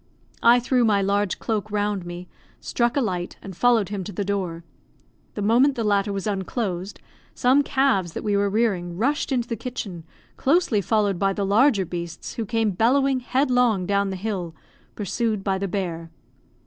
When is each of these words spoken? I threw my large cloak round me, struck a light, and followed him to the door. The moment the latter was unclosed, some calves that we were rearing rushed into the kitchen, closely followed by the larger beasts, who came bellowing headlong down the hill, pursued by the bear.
I 0.41 0.59
threw 0.59 0.83
my 0.83 0.99
large 1.03 1.37
cloak 1.37 1.69
round 1.69 2.07
me, 2.07 2.27
struck 2.59 2.97
a 2.97 3.01
light, 3.01 3.37
and 3.39 3.55
followed 3.55 3.89
him 3.89 4.03
to 4.05 4.11
the 4.11 4.25
door. 4.25 4.63
The 5.35 5.43
moment 5.43 5.75
the 5.75 5.83
latter 5.83 6.11
was 6.11 6.25
unclosed, 6.25 6.99
some 7.35 7.61
calves 7.61 8.13
that 8.13 8.23
we 8.23 8.35
were 8.35 8.49
rearing 8.49 8.97
rushed 8.97 9.31
into 9.31 9.47
the 9.47 9.55
kitchen, 9.55 10.03
closely 10.37 10.81
followed 10.81 11.19
by 11.19 11.33
the 11.33 11.45
larger 11.45 11.85
beasts, 11.85 12.33
who 12.33 12.47
came 12.47 12.71
bellowing 12.71 13.19
headlong 13.19 13.85
down 13.85 14.09
the 14.09 14.15
hill, 14.15 14.55
pursued 14.95 15.43
by 15.43 15.59
the 15.59 15.67
bear. 15.67 16.09